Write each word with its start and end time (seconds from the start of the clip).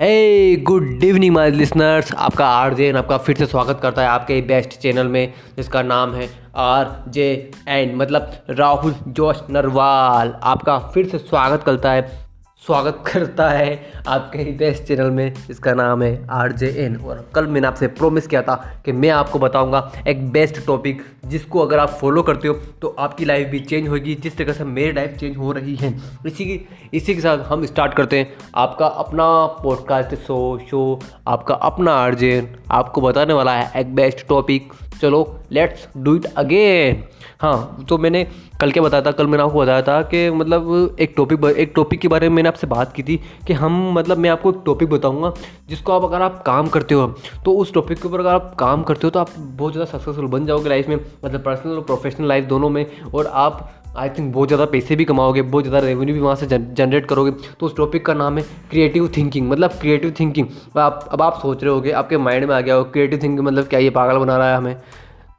Hey 0.00 0.56
good 0.56 1.04
evening 1.04 1.34
my 1.34 1.50
listeners 1.50 2.12
आपका 2.14 2.46
R 2.48 2.74
J 2.74 2.90
आपका 2.90 3.16
फिर 3.18 3.36
से 3.36 3.46
स्वागत 3.46 3.78
करता 3.82 4.02
है 4.02 4.08
आपके 4.08 4.40
बेस्ट 4.40 4.78
चैनल 4.80 5.06
में, 5.06 5.32
जिसका 5.56 5.82
नाम 5.82 6.14
है 6.14 6.28
आर 6.56 6.92
जे 7.08 7.26
एन 7.68 7.96
मतलब 7.96 8.30
राहुल 8.50 8.94
जोश 9.08 9.40
नरवाल 9.50 10.32
आपका 10.44 10.78
फिर 10.94 11.08
से 11.08 11.18
स्वागत 11.18 11.62
करता 11.64 11.92
है। 11.92 12.27
स्वागत 12.66 13.04
करता 13.12 13.48
है 13.48 13.92
आपके 14.08 14.38
ही 14.38 14.52
बेस्ट 14.52 14.82
चैनल 14.82 15.10
में 15.10 15.34
इसका 15.50 15.72
नाम 15.72 16.02
है 16.02 16.26
आर 16.30 16.52
जे 16.52 16.66
एन 16.78 16.96
और 16.96 17.30
कल 17.34 17.46
मैंने 17.46 17.66
आपसे 17.66 17.86
प्रोमिस 17.86 18.26
किया 18.26 18.42
था 18.42 18.82
कि 18.84 18.92
मैं 18.92 19.10
आपको 19.10 19.38
बताऊँगा 19.38 19.92
एक 20.08 20.30
बेस्ट 20.30 20.66
टॉपिक 20.66 21.02
जिसको 21.24 21.58
अगर 21.58 21.78
आप 21.78 21.88
फॉलो 21.88 22.22
करते 22.22 22.48
हो 22.48 22.54
तो 22.54 22.96
आपकी 22.98 23.24
लाइफ 23.24 23.48
भी 23.48 23.60
चेंज 23.60 23.88
होगी, 23.88 24.14
जिस 24.14 24.36
तरह 24.36 24.52
से 24.52 24.64
मेरी 24.64 24.92
लाइफ 24.92 25.16
चेंज 25.16 25.36
हो 25.36 25.52
रही 25.52 25.74
है। 25.74 26.00
इसी 26.26 26.44
की, 26.44 26.68
इसी 26.94 27.14
के 27.14 27.20
साथ 27.20 27.38
हम 27.38 27.66
स्टार्ट 27.66 27.94
करते 27.94 28.18
हैं 28.18 28.36
आपका 28.54 28.86
अपना 28.86 29.46
पॉडकास्ट 29.46 30.14
शो 30.14 30.60
शो 30.70 31.00
आपका 31.28 31.54
अपना 31.54 31.92
आर 31.92 32.14
जे 32.14 32.36
एन 32.38 32.56
आपको 32.70 33.00
बताने 33.00 33.34
वाला 33.34 33.52
है 33.52 33.80
एक 33.80 33.94
बेस्ट 33.94 34.28
टॉपिक 34.28 34.72
चलो 35.02 35.38
लेट्स 35.52 35.88
डू 35.96 36.14
इट 36.16 36.24
अगेन 36.24 37.04
हाँ 37.40 37.84
तो 37.88 37.98
मैंने 37.98 38.26
कल 38.60 38.72
क्या 38.72 38.82
बताया 38.82 39.02
था? 39.02 39.10
कल 39.10 39.26
मैंने 39.26 39.42
आपको 39.44 39.60
बताया 39.60 39.82
था 39.82 40.02
कि 40.02 40.30
मतलब 40.30 40.96
एक 41.00 41.14
टॉपिक 41.16 41.44
एक 41.44 41.72
टॉपिक 41.76 42.00
के 42.00 42.08
बारे 42.08 42.28
में 42.28 42.36
मैंने 42.36 42.48
आपसे 42.48 42.66
बात 42.66 42.92
की 42.92 43.02
थी 43.02 43.20
कि 43.46 43.52
हम 43.52 43.92
मतलब 43.92 44.18
मैं 44.18 44.30
आपको 44.30 44.50
एक 44.50 44.62
टॉपिक 44.66 44.90
बताऊँगा 44.90 45.32
जिसको 45.68 45.92
आप 45.92 46.04
अगर 46.04 46.22
आप 46.22 46.42
काम 46.46 46.68
करते 46.68 46.94
हो 46.94 47.06
तो 47.44 47.52
उस 47.52 47.72
टॉपिक 47.74 48.02
के 48.02 48.08
ऊपर 48.08 48.20
अगर 48.20 48.30
आप 48.30 48.54
काम 48.54 48.82
करते 48.82 49.06
हो 49.06 49.10
तो 49.10 49.20
आप 49.20 49.30
बहुत 49.38 49.72
ज़्यादा 49.72 49.98
सक्सेसफुल 49.98 50.26
बन 50.26 50.46
जाओगे 50.46 50.68
लाइफ 50.68 50.88
में 50.88 50.96
मतलब 51.24 51.42
पर्सनल 51.42 51.72
और 51.72 51.80
प्रोफेशनल 51.80 52.28
लाइफ 52.28 52.44
दोनों 52.44 52.68
में, 52.68 52.86
और 53.14 53.26
आप 53.26 53.70
आई 53.96 54.08
थिंक 54.08 54.32
बहुत 54.34 54.48
ज़्यादा 54.48 54.64
पैसे 54.66 54.96
भी 54.96 55.04
कमाओगे, 55.04 55.42
बहुत 55.42 55.64
ज़्यादा 55.64 55.86
रेवेन्यू 55.86 56.14
भी 56.14 56.20
वहाँ 56.20 56.34
से 56.36 56.46
जनरेट 56.46 57.06
करोगे। 57.06 57.30
तो 57.30 57.66
उस 57.66 57.76
टॉपिक 57.76 58.04
का 58.06 58.14
नाम 58.14 58.38
है 58.38 58.44
क्रिएटिव 58.70 59.08
थिंकिंग 59.16 59.48
मतलब 59.50 59.70
क्रिएटिव 59.80 60.14
थिंकिंग 60.20 60.46
आप, 60.76 61.08
अब 61.12 61.22
आप 61.22 61.38
सोच 61.42 61.62
रहे 61.64 61.72
होगे, 61.72 61.90
आपके 61.92 62.18
माइंड 62.18 62.44
में 62.44 62.54
आ 62.54 62.60
गया 62.60 62.74
हो 62.74 62.84
क्रिएटिव 62.84 63.18
थिंकिंग 63.22 63.46
मतलब 63.46 63.66
क्या 63.66 63.80
ये 63.80 63.90
पागल 63.90 64.18
बना 64.18 64.36
रहा 64.36 64.50
है 64.50 64.56
हमें? 64.56 64.76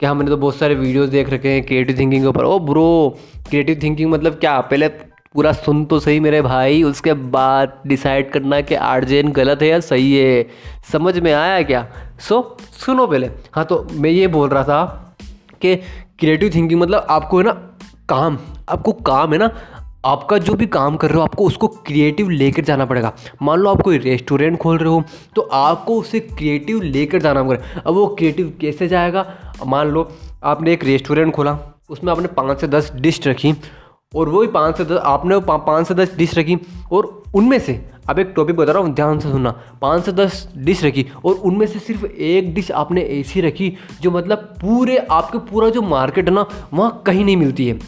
कि 0.00 0.06
हमने 0.06 0.30
तो 0.30 0.36
बहुत 0.36 0.56
सारे 0.56 0.74
वीडियोस 0.74 1.08
देख 1.08 1.30
रखे 1.30 1.48
हैं 1.48 1.62
क्रिएटिव 1.62 1.98
थिंकिंग 1.98 2.22
के 2.22 2.28
ऊपर? 2.28 2.44
ओ 2.44 2.58
ब्रो 2.60 3.18
क्रिएटिव 3.48 3.80
थिंकिंग 3.82 4.10
मतलब 4.10 4.38
क्या? 4.40 4.60
पहले 4.60 4.88
पूरा 5.34 5.52
सुन 5.52 5.84
तो 5.84 5.98
सही 6.00 6.20
मेरे 6.20 6.40
भाई, 6.42 6.82
उसके 6.82 7.12
बाद 7.12 7.72
डिसाइड 7.86 8.30
करना 8.32 8.60
कि 8.60 8.74
आर्जेन 8.74 9.32
गलत 9.32 9.62
है 9.62 9.68
या 9.68 9.80
सही 9.80 10.12
है। 10.14 10.46
समझ 10.92 11.18
में 11.18 11.32
आया 11.32 11.62
क्या? 11.62 11.86
सो 12.20 12.56
सुनो 12.80 13.06
पहले। 13.06 13.30
हाँ 13.52 13.64
तो 13.64 13.86
मैं 13.92 14.10
ये 14.10 14.26
बोल 14.28 14.48
रहा 14.48 14.62
था 14.64 15.16
कि 15.62 15.76
क्रिएटिव 15.76 16.50
थिंकिंग 16.54 16.80
मतलब 16.80 17.06
आपको 17.10 17.38
है 17.38 17.44
ना 17.44 17.52
काम, 18.10 18.38
आपको 18.68 18.92
काम 18.92 19.32
है 19.32 19.38
ना, 19.38 19.50
आपका 20.04 20.38
जो 20.38 20.54
भी 20.54 20.66
काम 20.68 20.96
कर 20.96 21.08
रहे 21.08 21.16
हो, 21.16 21.22
आपको 21.22 21.46
उसको 21.46 21.68
क्रिएटिव 21.68 22.28
लेकर 22.30 22.64
जाना 22.64 22.84
पड़ेगा। 22.84 23.12
मान 23.42 23.58
लो 23.58 23.70
आप 23.70 23.80
कोई 23.82 23.98
रेस्टोरेंट 23.98 24.58
खोल 24.58 24.78
रहे 24.78 24.88
हो 24.88 25.02
तो 25.36 25.42
आपको 25.42 25.98
उसे 26.00 26.20
क्रिएटिव 26.20 26.80
लेकर 26.82 27.22
जाना 27.22 27.42
पड़ेगा। 27.42 27.80
अब 27.80 27.94
वो 27.94 28.06
क्रिएटिव 28.08 28.52
कैसे 28.60 28.88
जाएगा? 28.88 29.26
मान 29.66 29.88
लो 29.88 30.10
आपने 30.44 30.72
एक 30.72 30.84
रेस्टोरेंट 30.84 31.34
खोला, 31.34 31.58
उसमें 31.90 32.12
आपने 32.12 32.28
पाँच 32.30 32.60
से 32.60 32.68
दस 32.68 32.92
डिश 32.96 33.26
रखी, 33.26 33.54
और 34.12 34.28
वही 34.28 34.48
पाँच 34.48 34.76
से 34.76 34.84
दस, 34.84 34.98
आपने 34.98 35.38
पाँच 35.40 35.86
से 35.88 35.94
दस 35.94 36.16
डिश 36.16 36.36
रखी, 36.38 36.58
और 36.92 37.22
उनमें 37.34 37.58
से, 37.58 37.80
अब 38.08 38.18
एक 38.18 38.32
टॉपिक 38.36 38.56
बता 38.56 38.72
रहा 38.72 38.82
हूँ, 38.82 38.94
ध्यान 38.94 39.18
से 39.18 39.30
सुनना, 39.30 39.50
पाँच 39.82 40.04
से 40.04 40.12
दस 40.12 40.48
डिश 40.56 40.84
रखी, 40.84 41.06
और 41.24 41.34
उनमें 41.34 41.66
से 41.66 41.78
सिर्फ़ 41.78 42.06
एक 42.06 42.52
डिश 42.54 42.70
आपने 42.70 43.02
ऐसी 43.20 43.40
रखी, 43.40 43.72
जो 44.00 44.10
मतलब 44.10 44.38
पूरे, 44.60 44.96
आपके 44.96 45.38
पूरा 45.50 45.68
जो 45.68 45.82
मार्केट 45.82 46.28
है 46.28 46.34
ना, 46.34 46.46
वहाँ 46.74 47.02
कहीं 47.06 47.24
नहीं 47.24 47.36
मिलती 47.36 47.68
है। 47.68 47.78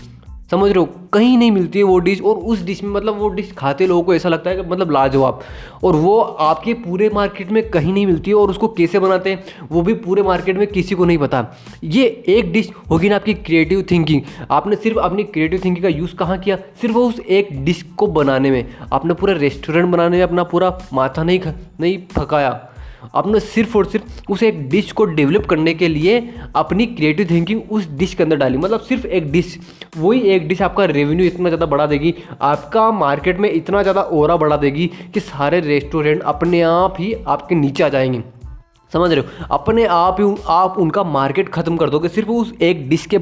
समझ 0.50 0.70
रहे 0.70 0.78
हो, 0.78 0.84
कहीं 1.12 1.36
नहीं 1.38 1.50
मिलती 1.50 1.78
है 1.78 1.84
वो 1.84 1.98
डिश 1.98 2.20
और 2.20 2.36
उस 2.36 2.62
डिश 2.62 2.82
में 2.82 2.90
मतलब 2.90 3.18
वो 3.18 3.28
डिश 3.28 3.52
खाते 3.52 3.86
लोगों 3.86 4.02
को 4.02 4.14
ऐसा 4.14 4.28
लगता 4.28 4.50
है 4.50 4.56
कि 4.56 4.62
मतलब 4.62 4.90
लाजवाब। 4.90 5.40
और 5.84 5.96
वो 5.96 6.18
आपके 6.20 6.74
पूरे 6.74 7.08
मार्केट 7.14 7.50
में 7.50 7.62
कहीं 7.70 7.92
नहीं 7.92 8.06
मिलती 8.06 8.30
है 8.30 8.36
और 8.36 8.50
उसको 8.50 8.68
कैसे 8.68 8.98
बनाते 8.98 9.30
हैं, 9.30 9.44
वो 9.70 9.82
भी 9.82 9.94
पूरे 9.94 10.22
मार्केट 10.22 10.56
में 10.56 10.66
किसी 10.66 10.94
को 10.94 11.04
नहीं 11.04 11.18
पता। 11.18 11.46
ये 11.84 12.04
एक 12.28 12.52
डिश 12.52 12.70
होगी 12.90 13.08
ना 13.08 13.16
आपकी 13.16 13.34
क्रिएटिव 13.34 13.84
थिंकिंग 13.90 14.22
आपने 14.50 14.76
सिर्फ़ 14.76 14.98
अपनी 14.98 15.24
क्रिएटिव 15.24 15.60
थिंकिंग 15.64 15.82
का 15.84 15.88
यूज़ 15.88 16.14
कहाँ 16.14 16.38
किया? 16.38 16.56
सिर्फ़ 16.80 16.96
उस 16.96 17.20
एक 17.20 17.48
डिश 17.64 17.82
को 17.96 18.06
बनाने 18.08 18.50
में। 18.50 18.64
आपने 18.92 19.14
पूरा 19.14 19.34
रेस्टोरेंट 19.34 19.88
बनाने 19.88 20.16
में 20.16 20.24
अपना 20.24 20.42
पूरा 20.44 20.78
माथा 20.92 21.22
नहीं 21.22 21.40
नहीं 21.80 21.98
थकाया 22.18 22.68
आपने 23.14 23.40
सिर्फ़ 23.40 23.76
और 23.78 23.86
सिर्फ़ 23.86 24.32
उस 24.32 24.42
एक 24.42 24.68
डिश 24.68 24.92
को 24.92 25.04
डेवलप 25.04 25.46
करने 25.46 25.74
के 25.74 25.88
लिए 25.88 26.18
अपनी 26.56 26.86
क्रिएटिव 26.86 27.26
थिंकिंग 27.30 27.62
उस 27.70 27.88
डिश 27.90 28.14
के 28.14 28.22
अंदर 28.22 28.36
डाली। 28.36 28.58
मतलब 28.58 28.80
सिर्फ़ 28.80 29.06
एक 29.06 29.30
डिश 29.32 29.58
वही 29.96 30.20
एक 30.30 30.48
डिश 30.48 30.62
आपका 30.62 30.84
रेवेन्यू 30.84 31.26
इतना 31.26 31.48
ज़्यादा 31.48 31.66
बढ़ा 31.66 31.86
देगी, 31.86 32.14
आपका 32.42 32.90
मार्केट 32.92 33.38
में 33.38 33.50
इतना 33.50 33.82
ज़्यादा 33.82 34.02
ओरा 34.02 34.36
बढ़ा 34.36 34.56
देगी 34.56 34.90
कि 35.14 35.20
सारे 35.20 35.60
रेस्टोरेंट 35.60 36.22
अपने 36.24 36.62
आप 36.62 36.96
ही 36.98 37.12
आपके 37.28 37.54
नीचे 37.54 37.84
आ 37.84 37.88
जाएँगे। 37.88 38.22
समझ 38.92 39.10
रहे 39.10 39.20
हो? 39.20 39.46
अपने 39.50 39.84
आप 39.86 40.16
ही 40.20 40.34
आप 40.50 40.78
उनका 40.78 41.02
मार्केट 41.04 41.48
ख़त्म 41.48 41.76
कर 41.76 41.90
दोगे, 41.90 42.08
सिर्फ़ 42.08 42.30
उस 42.30 42.52
एक 42.62 42.88
डिश 42.88 43.06
के 43.06 43.18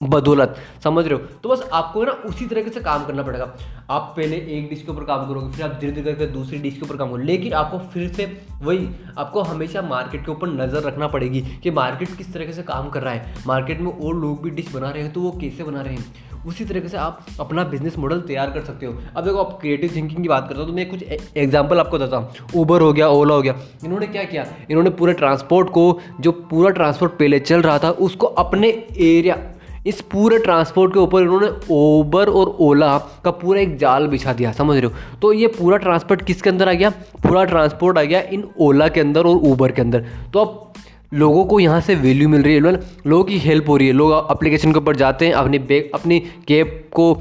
बदौलत। 0.00 0.56
समझ 0.84 1.04
रहे 1.06 1.14
हो? 1.14 1.26
तो 1.42 1.48
बस 1.48 1.62
आपको 1.72 2.02
ना 2.04 2.12
उसी 2.26 2.46
तरीके 2.46 2.70
से 2.70 2.80
काम 2.80 3.04
करना 3.04 3.22
पड़ेगा। 3.22 3.44
आप 3.90 4.12
पहले 4.16 4.36
एक 4.36 4.68
डिश 4.70 4.82
के 4.82 4.90
ऊपर 4.92 5.04
काम 5.04 5.26
करोगे, 5.28 5.50
फिर 5.52 5.64
आप 5.64 5.78
धीरे 5.80 5.92
धीरे 5.92 6.04
करके 6.04 6.26
दूसरी 6.32 6.58
डिश 6.58 6.74
के 6.74 6.80
ऊपर 6.82 6.96
काम 6.96 7.08
करोगे। 7.08 7.24
लेकिन 7.24 7.52
आपको 7.52 7.78
फिर 7.92 8.08
से 8.08 8.26
वही, 8.62 8.88
आपको 9.18 9.42
हमेशा 9.42 9.82
मार्केट 9.82 10.24
के 10.24 10.30
ऊपर 10.32 10.48
नज़र 10.50 10.82
रखना 10.82 11.08
पड़ेगी 11.08 11.40
कि 11.62 11.70
मार्केट 11.70 12.16
किस 12.16 12.32
तरीके 12.34 12.52
से 12.52 12.62
काम 12.64 12.88
कर 12.90 13.02
रहा 13.02 13.14
है। 13.14 13.34
मार्केट 13.46 13.80
में 13.80 13.92
और 13.92 14.14
लोग 14.16 14.42
भी 14.42 14.50
डिश 14.52 14.72
बना 14.74 14.90
रहे 14.90 15.02
हैं 15.02 15.12
तो 15.12 15.20
वो 15.20 15.30
कैसे 15.40 15.64
बना 15.64 15.80
रहे 15.80 15.94
हैं? 15.94 16.04
उसी 16.46 16.64
तरीके 16.64 16.88
से 16.88 16.96
आप 16.96 17.24
अपना 17.40 17.64
बिज़नेस 17.64 17.98
मॉडल 17.98 18.20
तैयार 18.20 18.50
कर 18.50 18.64
सकते 18.64 18.86
हो। 18.86 18.92
अब 19.16 19.24
देखो, 19.24 19.38
आप 19.38 19.58
क्रिएटिव 19.60 19.94
थिंकिंग 19.96 20.22
की 20.22 20.28
बात 20.28 20.48
करता 20.48 20.60
हूँ 20.60 20.68
तो 20.68 20.74
मैं 20.74 20.88
कुछ 20.90 21.02
एग्ज़ाम्पल 21.02 21.80
आपको 21.80 21.98
देता 21.98 22.16
हूँ। 22.16 22.48
ऊबर 22.56 22.80
हो 22.80 22.92
गया 22.92 23.08
ओला 23.08 23.34
हो 23.34 23.42
गया। 23.42 23.54
इन्होंने 23.84 24.06
क्या 24.06 24.24
किया? 24.24 24.46
इन्होंने 24.70 24.90
पूरे 24.92 25.12
ट्रांसपोर्ट 25.14 25.70
को, 25.70 26.00
जो 26.20 26.32
पूरा 26.32 26.70
ट्रांसपोर्ट 26.70 27.12
पहले 27.12 27.38
चल 27.40 27.62
रहा 27.62 27.78
था, 27.78 27.90
उसको 27.90 28.26
अपने 28.26 28.68
एरिया 28.68 29.42
इस 29.86 30.00
पूरे 30.12 30.38
ट्रांसपोर्ट 30.38 30.92
के 30.92 30.98
ऊपर 30.98 31.22
इन्होंने 31.22 31.48
ओबर 31.70 32.28
और 32.28 32.56
ओला 32.60 32.96
का 33.24 33.30
पूरा 33.32 33.60
एक 33.60 33.76
जाल 33.78 34.06
बिछा 34.06 34.32
दिया, 34.32 34.52
समझ 34.52 34.76
रहे 34.76 34.86
हो? 34.86 35.18
तो 35.22 35.32
ये 35.32 35.46
पूरा 35.48 35.76
ट्रांसपोर्ट 35.76 36.22
किसके 36.22 36.50
अंदर 36.50 36.68
आ 36.68 36.72
गया? 36.72 36.90
पूरा 37.22 37.44
ट्रांसपोर्ट 37.44 37.98
आ 37.98 38.02
गया 38.02 38.20
इन 38.22 38.44
ओला 38.60 38.88
के 38.88 39.00
अंदर 39.00 39.26
और 39.26 39.36
ऊबर 39.44 39.72
के 39.72 39.82
अंदर। 39.82 40.04
तो 40.32 40.38
अब 40.38 40.62
लोगों 41.14 41.44
को 41.44 41.60
यहाँ 41.60 41.80
से 41.80 41.94
वैल्यू 41.94 42.28
मिल 42.28 42.42
रही 42.42 42.54
है, 42.54 42.60
लोगों 43.06 43.24
की 43.24 43.38
हेल्प 43.38 43.68
हो 43.68 43.76
रही 43.76 43.86
है। 43.86 43.92
लोग 43.94 44.12
अप्लीकेशन 44.30 44.72
के 44.72 44.78
ऊपर 44.78 44.96
जाते 44.96 45.26
हैं, 45.26 45.32
अपनी 45.34 45.58
बैग 45.60 45.90
अपनी 45.94 46.18
कैब 46.48 46.80
को 46.92 47.12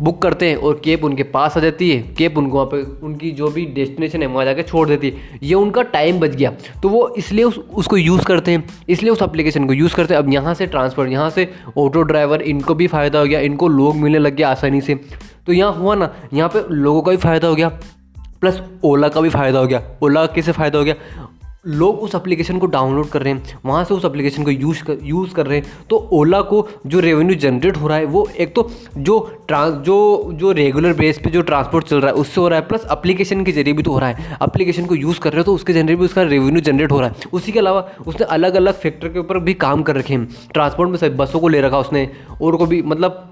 बुक 0.00 0.20
करते 0.22 0.48
हैं 0.48 0.56
और 0.56 0.80
कैब 0.84 1.04
उनके 1.04 1.22
पास 1.22 1.56
आ 1.56 1.60
जाती 1.60 1.90
है। 1.90 2.00
कैब 2.18 2.38
उनको 2.38 2.56
वहाँ 2.56 2.66
पे 2.66 3.06
उनकी 3.06 3.30
जो 3.30 3.48
भी 3.48 3.64
डेस्टिनेशन 3.66 4.22
है 4.22 4.28
वहाँ 4.28 4.44
जाकर 4.44 4.62
छोड़ 4.62 4.88
देती 4.88 5.10
है। 5.10 5.38
ये 5.42 5.54
उनका 5.54 5.82
टाइम 5.82 6.20
बच 6.20 6.30
गया। 6.30 6.52
तो 6.82 6.88
वो 6.88 7.08
इसलिए 7.18 7.44
उस, 7.44 7.58
उसको 7.58 7.96
यूज़ 7.96 8.24
करते 8.24 8.50
हैं। 8.50 8.64
इसलिए 8.88 9.12
उस 9.12 9.22
एप्लीकेशन 9.22 9.66
को 9.66 9.72
यूज़ 9.72 9.94
करते 9.94 10.14
हैं। 10.14 10.22
अब 10.22 10.32
यहाँ 10.32 10.54
से 10.54 10.66
ट्रांसपोर्ट, 10.66 11.10
यहाँ 11.10 11.30
से 11.30 11.48
ऑटो 11.78 12.02
ड्राइवर 12.02 12.42
इनको 12.42 12.74
भी 12.74 12.86
फ़ायदा 12.86 13.18
हो 13.18 13.26
गया। 13.26 13.40
इनको 13.40 13.68
लोग 13.68 13.96
मिलने 13.96 14.18
लग 14.18 14.36
गया 14.36 14.48
आसानी 14.48 14.80
से। 14.80 15.00
तो 15.46 15.52
यहाँ 15.52 15.72
हुआ 15.72 15.94
ना, 15.94 16.14
यहाँ 16.34 16.48
पर 16.48 16.68
लोगों 16.70 17.02
का 17.02 17.10
भी 17.10 17.16
फ़ायदा 17.16 17.48
हो 17.48 17.54
गया। 17.54 17.68
प्लस 18.40 18.62
ओला 18.84 19.08
का 19.08 19.20
भी 19.20 19.28
फ़ायदा 19.28 19.58
हो 19.58 19.66
गया। 19.66 19.82
ओला 20.02 20.26
कैसे 20.26 20.52
फ़ायदा 20.52 20.78
हो 20.78 20.84
गया? 20.84 20.94
लोग 21.66 21.98
उस 21.98 22.14
एप्लीकेशन 22.14 22.58
को 22.58 22.66
डाउनलोड 22.66 23.08
कर 23.08 23.22
रहे 23.22 23.32
हैं, 23.32 23.58
वहाँ 23.64 23.84
से 23.84 23.94
उस 23.94 24.04
एप्लीकेशन 24.04 24.44
को 24.44 24.50
यूज़ 24.50 24.82
कर 24.84 24.98
यूज़ 25.02 25.32
कर 25.34 25.46
रहे 25.46 25.58
हैं। 25.58 25.86
तो 25.90 25.96
ओला 26.12 26.40
को 26.42 26.66
जो 26.86 27.00
रेवेन्यू 27.00 27.34
जनरेट 27.36 27.76
हो 27.76 27.88
रहा 27.88 27.98
है, 27.98 28.04
वो 28.06 28.26
एक 28.38 28.54
तो 28.54 28.68
जो 28.96 29.18
ट्रांस 29.48 29.74
जो 29.84 30.30
जो 30.34 30.52
रेगुलर 30.52 30.92
बेस 30.94 31.18
पे 31.18 31.30
जो 31.30 31.42
ट्रांसपोर्ट 31.42 31.86
चल 31.86 32.00
रहा 32.00 32.10
है, 32.10 32.14
उससे 32.14 32.40
हो 32.40 32.48
रहा 32.48 32.58
है 32.58 32.66
प्लस 32.68 32.86
एप्लीकेशन 32.92 33.44
के 33.44 33.52
ज़रिए 33.52 33.74
भी 33.74 33.82
तो 33.82 33.92
हो 33.92 33.98
रहा 33.98 34.08
है। 34.08 34.36
एप्लीकेशन 34.42 34.86
को 34.86 34.94
यूज़ 34.94 35.20
कर 35.20 35.32
रहे 35.32 35.40
हो 35.40 35.44
तो 35.44 35.54
उसके 35.54 35.72
ज़रिए 35.72 35.96
भी 35.96 36.04
उसका 36.04 36.22
रेवेन्यू 36.24 36.60
जनरेट 36.62 36.92
हो 36.92 37.00
रहा 37.00 37.08
है। 37.08 37.30
उसी 37.32 37.52
के 37.52 37.58
अलावा 37.58 37.88
उसने 38.06 38.26
अलग 38.26 38.54
अलग 38.54 38.74
फैक्टर 38.74 39.08
के 39.08 39.18
ऊपर 39.18 39.38
भी 39.38 39.54
काम 39.56 39.82
कर 39.82 39.96
रखे 39.96 40.14
हैं। 40.14 40.28
ट्रांसपोर्ट 40.52 40.90
में 40.90 40.96
सब 40.98 41.16
बसों 41.16 41.40
को 41.40 41.48
ले 41.48 41.60
रखा 41.60 41.78
उसने, 41.78 42.08
और 42.42 42.56
को 42.56 42.66
भी 42.66 42.82
मतलब 42.84 43.30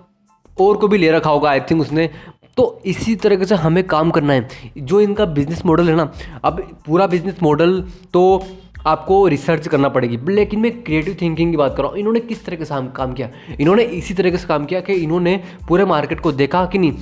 और 0.57 0.77
को 0.77 0.89
भी 0.89 0.99
ले 0.99 1.11
रखा 1.11 1.31
होगा 1.31 1.51
आई 1.51 1.61
थिंक 1.61 1.81
उसने। 1.81 2.09
तो 2.57 2.81
इसी 2.87 3.15
तरीके 3.17 3.45
से 3.45 3.55
हमें 3.55 3.83
काम 3.87 4.11
करना 4.11 4.33
है। 4.33 4.49
जो 4.79 5.01
इनका 5.01 5.25
बिज़नेस 5.25 5.65
मॉडल 5.67 5.89
है 5.89 5.95
ना, 5.97 6.13
अब 6.45 6.61
पूरा 6.87 7.07
बिज़नेस 7.07 7.43
मॉडल 7.43 7.81
तो 8.13 8.43
आपको 8.87 9.27
रिसर्च 9.29 9.69
करना 9.69 9.89
पड़ेगी। 9.89 10.19
लेकिन 10.29 10.61
मैं 10.61 10.83
क्रिएटिव 10.83 11.17
थिंकिंग 11.21 11.51
की 11.51 11.57
बात 11.57 11.75
कर 11.77 11.83
रहा 11.83 11.91
हूँ। 11.91 11.99
इन्होंने 11.99 12.21
किस 12.21 12.45
तरीके 12.45 12.65
से 12.65 12.75
काम 12.97 13.13
किया? 13.13 13.29
इन्होंने 13.61 13.83
इसी 13.83 14.15
तरीके 14.15 14.39
से 14.39 14.47
काम 14.47 14.65
किया 14.65 14.81
कि 14.81 14.93
इन्होंने 14.93 15.41
पूरे 15.69 15.85
मार्केट 15.85 16.21
को 16.21 16.33
देखा 16.33 16.65
कि 16.67 16.79
नहीं? 16.79 16.93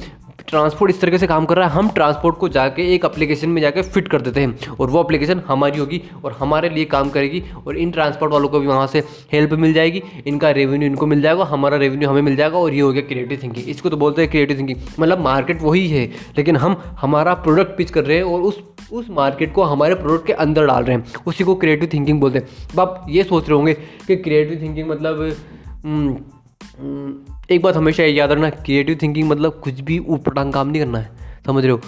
ट्रांसपोर्ट 0.48 0.90
इस 0.90 1.00
तरीके 1.00 1.18
से 1.18 1.26
काम 1.26 1.44
कर 1.44 1.56
रहा 1.56 1.68
है 1.68 1.74
हम 1.74 1.88
ट्रांसपोर्ट 1.88 2.36
को 2.36 2.48
जाके 2.48 2.82
एक 2.94 3.04
एप्लीकेशन 3.04 3.48
में 3.48 3.60
जाके 3.62 3.82
फिट 3.82 4.08
कर 4.08 4.20
देते 4.20 4.40
हैं। 4.40 4.68
और 4.70 4.90
वो 4.90 5.00
एप्लीकेशन 5.00 5.42
हमारी 5.46 5.78
होगी 5.78 6.00
और 6.24 6.36
हमारे 6.38 6.68
लिए 6.68 6.84
काम 6.84 7.10
करेगी 7.10 7.42
और 7.66 7.76
इन 7.76 7.90
ट्रांसपोर्ट 7.90 8.32
वालों 8.32 8.48
को 8.48 8.60
भी 8.60 8.66
वहाँ 8.66 8.86
से 8.86 9.02
हेल्प 9.32 9.52
मिल 9.54 9.72
जाएगी 9.72 10.02
इनका 10.26 10.50
रेवेन्यू 10.50 10.88
इनको 10.88 11.06
मिल 11.06 11.22
जाएगा 11.22 11.44
हमारा 11.44 11.76
रेवेन्यू 11.76 12.08
हमें 12.08 12.22
मिल 12.22 12.36
जाएगा 12.36 12.58
और 12.58 12.74
ये 12.74 12.80
हो 12.80 12.92
गया 12.92 13.02
क्रिएटिव 13.02 13.40
थिंकिंग 13.42 13.68
इसको 13.68 13.90
तो 13.90 13.96
बोलते 13.96 14.22
हैं 14.22 14.30
क्रिएटिव 14.30 14.58
थिंकिंग 14.58 14.78
मतलब 15.00 15.20
मार्केट 15.20 15.62
वही 15.62 15.86
है 15.88 16.06
लेकिन 16.38 16.56
हम 16.56 16.80
हमारा 17.00 17.34
प्रोडक्ट 17.34 17.76
पिच 17.78 17.90
कर 17.90 18.04
रहे 18.04 18.16
हैं 18.16 18.24
और 18.24 18.40
उस 18.40 18.62
उस 18.92 19.10
मार्केट 19.10 19.52
को 19.54 19.62
हमारे 19.62 19.94
प्रोडक्ट 19.94 20.26
के 20.26 20.32
अंदर 20.32 20.66
डाल 20.66 20.84
रहे 20.84 20.96
हैं। 20.96 21.04
उसी 21.26 21.44
को 21.44 21.54
क्रिएटिव 21.54 21.88
थिंकिंग 21.92 22.20
बोलते 22.20 22.38
हैं। 22.38 22.46
अब 22.72 22.80
आप 22.80 23.06
ये 23.08 23.22
सोच 23.24 23.48
रहे 23.48 23.56
होंगे 23.56 23.74
कि 24.06 24.16
क्रिएटिव 24.16 24.60
थिंकिंग 24.62 24.88
मतलब 24.88 25.36
हम्म, 25.84 26.16
एक 27.50 27.62
बात 27.62 27.76
हमेशा 27.76 28.02
याद 28.02 28.32
रखना 28.32 28.50
क्रिएटिव 28.50 28.98
थिंकिंग 29.02 29.28
मतलब 29.28 29.60
कुछ 29.64 29.80
भी 29.80 29.98
ऊपर 29.98 30.50
काम 30.50 30.68
नहीं 30.68 30.82
करना 30.82 30.98
है, 30.98 31.10
समझ 31.46 31.64
रहे 31.64 31.72
हो? 31.72 31.80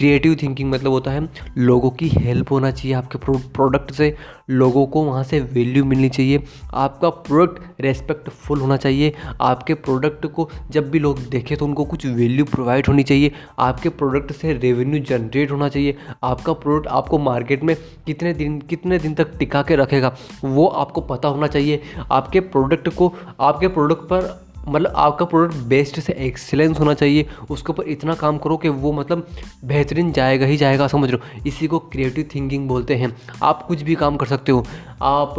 क्रिएटिव 0.00 0.34
थिंकिंग 0.42 0.70
मतलब 0.70 0.92
होता 0.92 1.10
है, 1.10 1.28
लोगों 1.58 1.90
की 1.90 2.08
हेल्प 2.08 2.50
होना 2.52 2.70
चाहिए 2.70 2.94
आपके 2.96 3.18
प्रोडक्ट 3.18 3.92
से, 3.92 4.14
लोगों 4.50 4.86
को 4.86 5.02
वहाँ 5.04 5.24
से 5.24 5.40
वैल्यू 5.40 5.84
मिलनी 5.84 6.08
चाहिए, 6.08 6.42
आपका 6.74 7.08
प्रोडक्ट 7.10 7.80
रेस्पेक्टफुल 7.80 8.60
होना 8.60 8.76
चाहिए, 8.76 9.12
आपके 9.40 9.74
प्रोडक्ट 9.74 10.26
को 10.26 10.48
जब 10.70 10.90
भी 10.90 10.98
लोग 10.98 11.18
देखें 11.30 11.56
तो 11.58 11.64
उनको 11.64 11.84
कुछ 11.84 12.06
वैल्यू 12.06 12.44
प्रोवाइड 12.44 12.86
होनी 12.86 13.02
चाहिए, 13.02 13.32
आपके 13.58 13.88
प्रोडक्ट 13.90 14.32
से 14.32 14.52
रेवेन्यू 14.52 15.04
जनरेट 15.04 15.50
होना 15.50 15.68
चाहिए, 15.68 15.96
आपका 16.22 16.52
प्रोडक्ट 16.54 16.88
आपको 16.88 17.18
मार्केट 17.18 17.64
में 17.64 17.76
कितने 18.06 18.32
दिन 18.34 18.60
कितने 18.60 18.98
दिन 18.98 19.14
तक 19.14 19.38
टिका 19.38 19.62
के 19.62 19.76
रखेगा, 19.76 20.16
वो 20.44 20.66
आपको 20.66 21.00
पता 21.00 21.28
होना 21.28 21.46
चाहिए, 21.46 21.82
आपके 22.10 22.40
प्रोडक्ट 22.40 22.88
को, 22.88 23.14
आपके 23.40 23.68
प्रोडक्ट 23.68 24.02
पर 24.02 24.49
मतलब 24.70 24.92
आपका 24.96 25.24
प्रोडक्ट 25.24 25.56
बेस्ट 25.58 26.00
से 26.00 26.12
एक्सेलेंस 26.12 26.78
होना 26.80 26.94
चाहिए। 26.94 27.26
उसके 27.50 27.72
ऊपर 27.72 27.84
इतना 27.84 28.14
काम 28.14 28.38
करो 28.38 28.56
कि 28.56 28.68
वो 28.68 28.92
मतलब 28.92 29.26
बेहतरीन 29.64 30.12
जाएगा 30.12 30.46
ही 30.46 30.56
जाएगा, 30.56 30.86
समझ 30.88 31.10
लो 31.10 31.18
इसी 31.46 31.66
को 31.66 31.78
क्रिएटिव 31.78 32.28
थिंकिंग 32.34 32.68
बोलते 32.68 32.94
हैं। 32.94 33.16
आप 33.42 33.62
कुछ 33.62 33.82
भी 33.82 33.94
काम 33.94 34.16
कर 34.16 34.26
सकते 34.26 34.52
हो। 34.52 34.64
आप, 35.02 35.34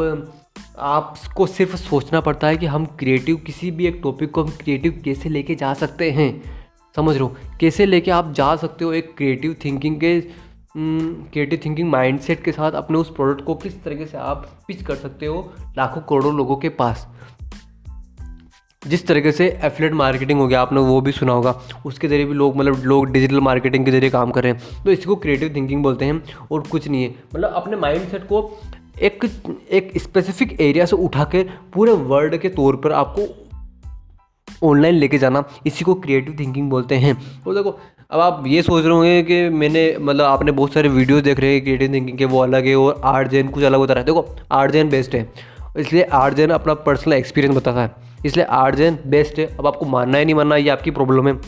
आपको 0.80 1.48
सिर्फ़ 1.48 1.76
सोचना 1.76 2.22
पड़ता 2.22 2.48
है 2.48 2.58
कि 2.58 2.66
हम 2.66 2.86
क्रिएटिव 2.86 3.36
किसी 3.36 3.72
भी 3.72 3.88
एक 3.88 4.00
टॉपिक 4.04 4.32
को 4.32 4.44
हम 4.44 4.50
क्रिएटिव 4.50 5.02
कैसे 5.06 5.30
लेके 5.30 5.56
जा 5.56 5.74
सकते 5.74 6.12
हैं? 6.12 6.42
समझ 6.96 7.18
लो 7.18 7.36
कैसे 7.60 7.86
लेके 7.86 8.12
आप 8.12 8.32
जा 8.34 8.56
सकते 8.56 8.86
हो 8.86 8.94
एक 8.94 9.14
क्रिएटिव 9.18 9.56
थिंकिंग 9.66 10.00
के 10.00 10.20
क्रिएटिव 10.78 11.60
थिंकिंग 11.66 11.90
माइंडसेट 11.90 12.44
के 12.44 12.52
साथ 12.52 12.72
अपने 12.72 12.98
उस 12.98 13.10
प्रोडक्ट 13.10 13.46
को? 13.46 13.56
किस 13.56 13.84
तरीके 13.84 14.06
से 14.06 14.18
आप 14.18 14.50
पिच 14.68 14.84
कर 14.84 14.96
सकते 14.96 15.26
हो 15.26 15.54
लाखों 15.78 16.02
करोड़ों 16.02 16.36
लोगों 16.36 16.56
के 16.56 16.70
पास? 16.70 17.08
जिस 18.82 19.06
तरीके 19.08 19.32
से 19.32 19.48
एफलेट 19.64 19.94
मार्केटिंग 19.94 20.40
हो 20.40 20.48
गया, 20.48 20.62
आपने 20.62 20.82
वो 20.82 21.02
भी 21.02 21.12
सुना 21.12 21.34
होगा। 21.34 21.52
उसके 21.86 22.08
ज़रिए 22.08 22.26
भी 22.26 22.34
लोग 22.34 22.56
मतलब 22.58 22.84
लोग 22.84 23.12
डिजिटल 23.12 23.40
मार्केटिंग 23.40 23.86
के 23.86 23.92
ज़रिए 23.92 24.10
काम 24.10 24.32
कर 24.32 24.44
रहे 24.44 24.54
हैं। 24.54 24.84
तो 24.84 24.92
इसको 24.92 25.16
क्रिएटिव 25.16 25.54
थिंकिंग 25.56 25.84
बोलते 25.84 26.06
हैं 26.06 26.22
और 26.52 26.62
कुछ 26.62 26.88
नहीं 26.88 27.04
है। 27.04 27.10
मतलब 27.36 27.54
अपने 27.56 27.78
माइंड 27.78 28.26
को 28.28 28.60
एक 29.02 29.26
एक 29.72 29.92
स्पेसिफिक 29.98 30.60
एरिया 30.62 30.86
से 30.86 30.96
उठा 30.96 31.24
कर 31.24 31.50
पूरे 31.74 31.92
वर्ल्ड 31.92 32.38
के 32.38 32.50
तौर 32.50 32.76
पर 32.76 32.92
आपको 32.92 33.28
ऑनलाइन 34.68 34.96
लेके 34.96 35.18
जाना, 35.18 35.44
इसी 35.66 35.86
को 35.86 35.94
क्रिएटिव 35.94 36.36
थिंकिंग 36.40 36.70
बोलते 36.70 36.96
हैं। 36.96 37.14
और 37.48 37.56
देखो, 37.56 37.80
अब 38.12 38.20
आप 38.20 38.44
ये 38.48 38.62
सोच 38.62 38.84
रहे 38.84 38.94
होंगे 38.94 39.24
कि 39.24 39.50
मैंने 39.50 39.96
मतलब 40.02 40.26
आपने 40.26 40.52
बहुत 40.52 40.74
सारे 40.74 40.90
वीडियोस 40.90 41.24
देख 41.24 41.40
रहे 41.40 41.54
हैं 41.54 41.62
क्रिएटिव 41.64 41.94
थिंकिंग 41.94 42.18
के, 42.18 42.26
वो 42.26 42.40
अलग 42.40 42.66
है 42.66 42.76
और 42.76 43.02
आर्ट 43.06 43.28
जैन 43.28 43.48
कुछ 43.48 43.64
अलग 43.64 43.78
होता 43.78 43.94
रहा 43.94 44.02
है। 44.02 44.06
देखो 44.06 44.36
आर्ट 44.52 44.72
जैन 44.72 44.90
बेस्ट 44.90 45.16
है। 45.16 45.28
इसलिए 45.78 46.04
आर्ट 46.04 46.34
जैन 46.34 46.50
अपना 46.50 46.74
पर्सनल 46.74 47.14
एक्सपीरियंस 47.14 47.58
बताता 47.58 47.82
है। 47.82 48.11
इसलिए 48.26 48.46
आर्जन 48.46 48.84
जैन 48.84 49.00
बेस्ट 49.08 49.40
है। 49.40 49.58
अब 49.60 49.68
आपको 49.68 49.86
मानना 49.86 50.18
है, 50.18 50.26
नहीं 50.26 50.36
मानना 50.36 50.56
ये 50.56 50.70
आपकी 50.70 50.92
प्रॉब्लम 50.92 51.28
है। 51.28 51.40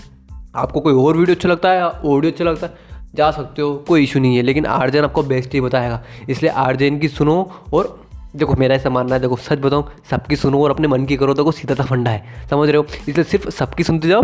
आपको 0.56 0.80
कोई 0.80 0.94
और 0.94 1.18
वीडियो 1.18 1.36
अच्छा 1.36 1.50
लगता 1.50 1.70
है 1.70 1.78
या 1.78 1.88
ऑडियो 1.88 2.32
अच्छा 2.32 2.44
लगता 2.44 2.68
है, 2.68 2.74
जा 3.16 3.32
सकते 3.32 3.62
हो, 3.62 3.76
कोई 3.88 4.04
इशू 4.04 4.20
नहीं 4.20 4.36
है, 4.38 4.42
लेकिन 4.42 4.66
आर्जन 4.66 5.04
आपको 5.04 5.24
बेस्ट 5.24 5.54
ही 5.54 5.62
बताएगा। 5.62 6.04
इसलिए 6.30 6.52
आर्जन 6.52 7.00
की 7.00 7.08
सुनो 7.08 7.52
और 7.74 8.04
देखो 8.36 8.54
मेरा 8.56 8.76
ऐसा 8.76 8.90
मानना 8.90 9.16
है 9.16 9.22
देखो 9.22 9.36
सच 9.36 9.60
बताऊँ 9.60 9.86
सबकी 10.10 10.36
सुनो 10.36 10.64
और 10.64 10.70
अपने 10.70 10.88
मन 10.88 11.06
की 11.06 11.18
करो 11.18 11.34
देखो 11.34 11.52
सीधा 11.52 11.76
सा 11.76 11.84
फंडा 11.84 12.12
है। 12.12 12.48
समझ 12.50 12.68
रहे 12.70 12.78
हो? 12.78 12.86
इसलिए 13.10 13.24
सिर्फ़ 13.24 13.50
सबकी 13.50 13.84
सुनते 13.84 14.08
जाओ 14.08 14.24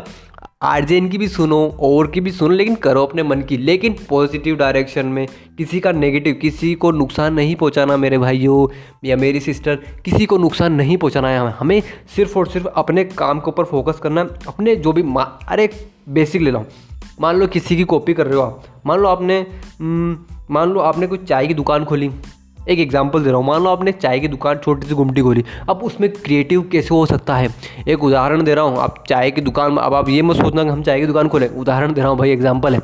आरजेन 0.61 1.09
की 1.09 1.17
भी 1.17 1.27
सुनो 1.27 1.57
और 1.79 2.07
की 2.07 2.21
भी 2.21 2.31
सुनो 2.31 2.55
लेकिन 2.55 2.75
करो 2.75 3.03
अपने 3.05 3.23
मन 3.23 3.41
की। 3.41 3.57
लेकिन 3.57 3.95
पॉजिटिव 4.09 4.55
डायरेक्शन 4.55 5.05
में 5.05 5.27
किसी 5.57 5.79
का 5.79 5.91
नेगेटिव 5.91 6.33
किसी 6.33 6.73
को 6.75 6.91
नुकसान 6.91 7.33
नहीं 7.33 7.55
पहुंचाना 7.55 7.97
मेरे 7.97 8.17
भाइयों 8.17 8.67
या 9.05 9.15
मेरी 9.15 9.39
सिस्टर 9.39 9.75
किसी 10.05 10.25
को 10.25 10.37
नुकसान 10.37 10.73
नहीं 10.73 10.97
पहुंचाना 10.97 11.27
है 11.27 11.49
हमें। 11.51 11.81
सिर्फ़ 12.15 12.37
और 12.39 12.47
सिर्फ़ 12.47 12.67
अपने 12.67 13.03
काम 13.03 13.39
के 13.39 13.51
ऊपर 13.51 13.63
फोकस 13.63 13.99
करना 13.99 14.27
अपने 14.47 14.75
जो 14.75 14.93
भी 14.93 15.03
अरे 15.47 15.69
बेसिक 16.09 16.41
ले 16.41 16.51
लो। 16.51 16.65
मान 17.21 17.35
लो 17.35 17.47
किसी 17.47 17.75
की 17.77 17.83
कॉपी 17.83 18.13
कर 18.13 18.27
रहे 18.27 18.35
हो 18.35 18.41
आप। 18.41 18.63
मान 18.85 18.99
लो 18.99 19.07
आपने 19.07 19.39
हम्म, 19.79 20.17
मान 20.51 20.69
लो 20.69 20.79
आपने 20.79 21.07
कोई 21.07 21.17
चाय 21.17 21.47
की 21.47 21.53
दुकान 21.53 21.85
खोली 21.85 22.09
एक 22.69 22.79
एग्ज़ाम्पल 22.79 23.23
दे 23.23 23.29
रहा 23.29 23.37
हूँ। 23.37 23.45
मान 23.47 23.63
लो 23.63 23.69
आपने 23.69 23.91
चाय 23.91 24.19
की 24.19 24.27
दुकान 24.27 24.57
छोटी 24.57 24.87
सी 24.87 24.95
गुमटी 24.95 25.21
खोली। 25.21 25.43
अब 25.69 25.83
उसमें 25.83 26.09
क्रिएटिव 26.13 26.61
कैसे 26.71 26.93
हो 26.95 27.05
सकता 27.05 27.35
है? 27.35 27.49
एक 27.87 28.03
उदाहरण 28.03 28.43
दे 28.43 28.55
रहा 28.55 28.65
हूँ। 28.65 28.77
आप 28.77 29.03
चाय 29.07 29.31
की 29.31 29.41
दुकान 29.41 29.77
अब 29.77 29.93
आप 29.93 30.09
ये 30.09 30.21
मत 30.21 30.35
सोचना 30.35 30.63
कि 30.63 30.69
हम 30.69 30.83
चाय 30.83 30.99
की 30.99 31.07
दुकान 31.07 31.27
खोलें। 31.27 31.47
उदाहरण 31.49 31.93
दे 31.93 32.01
रहा 32.01 32.09
हूँ 32.09 32.17
भाई 32.17 32.31
एग्ज़ाम्पल 32.31 32.75
है। 32.75 32.81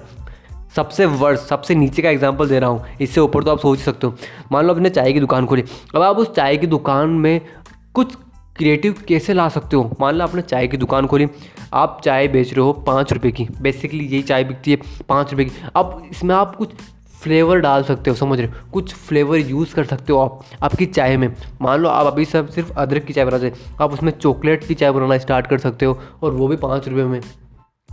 सबसे 0.75 1.05
वर्ष 1.05 1.39
सबसे 1.39 1.75
नीचे 1.75 2.01
का 2.01 2.09
एग्ज़ाम्पल 2.09 2.47
दे 2.47 2.59
रहा 2.59 2.69
हूँ। 2.69 2.85
इससे 3.01 3.21
ऊपर 3.21 3.43
तो 3.43 3.51
आप 3.51 3.59
सोच 3.59 3.79
सकते 3.79 4.07
हो। 4.07 4.15
मान 4.51 4.65
लो 4.65 4.73
आपने 4.73 4.89
चाय 4.89 5.13
की 5.13 5.19
दुकान 5.19 5.45
खोली। 5.45 5.63
अब 5.95 6.01
आप 6.01 6.17
उस 6.17 6.33
चाय 6.35 6.57
की 6.57 6.67
दुकान 6.67 7.09
में 7.09 7.41
कुछ 7.95 8.15
क्रिएटिव 8.57 8.95
कैसे 9.07 9.33
ला 9.33 9.47
सकते 9.49 9.75
हो? 9.75 9.89
मान 10.01 10.15
लो 10.15 10.23
आपने 10.23 10.41
चाय 10.41 10.67
की 10.67 10.77
दुकान 10.77 11.07
खोली। 11.07 11.27
आप 11.73 11.99
चाय 12.03 12.27
बेच 12.27 12.53
रहे 12.53 12.65
हो 12.65 12.73
पाँच 12.83 13.13
रुपये 13.13 13.31
की। 13.31 13.47
बेसिकली 13.61 14.03
यही 14.05 14.21
चाय 14.21 14.43
बिकती 14.43 14.71
है 14.71 14.77
पाँच 15.09 15.31
रुपये 15.31 15.45
की। 15.45 15.51
अब 15.75 16.01
इसमें 16.11 16.35
आप 16.35 16.55
कुछ 16.55 16.73
फ्लेवर 17.25 17.59
डाल 17.59 17.83
सकते 17.83 18.09
हो, 18.09 18.15
समझ 18.15 18.39
रहे 18.39 18.47
हो? 18.47 18.69
कुछ 18.73 18.93
फ्लेवर 18.93 19.37
यूज़ 19.37 19.73
कर 19.75 19.85
सकते 19.85 20.13
हो 20.13 20.19
आप, 20.19 20.41
आपकी 20.63 20.85
चाय 20.85 21.17
में। 21.17 21.27
मान 21.61 21.79
लो 21.79 21.89
आप 21.89 22.07
अभी 22.07 22.25
सब 22.25 22.49
सिर्फ़ 22.49 22.73
अदरक 22.73 23.03
की 23.03 23.13
चाय 23.13 23.25
बनाते 23.25 23.51
आप 23.81 23.93
उसमें 23.93 24.11
चॉकलेट 24.11 24.67
की 24.67 24.73
चाय 24.73 24.91
बनाना 24.91 25.17
स्टार्ट 25.17 25.47
कर 25.47 25.57
सकते 25.57 25.85
हो, 25.85 25.99
और 26.23 26.31
वो 26.31 26.47
भी 26.47 26.55
पाँच 26.55 26.87
रुपये 26.87 27.03
में। 27.03 27.19